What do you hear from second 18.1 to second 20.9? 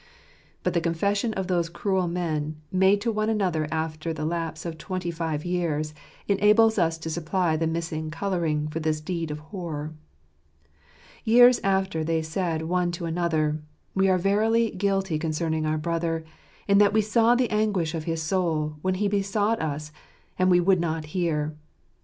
soul, when he besought us and we would